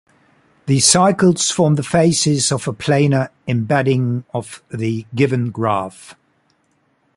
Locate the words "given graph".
5.13-6.15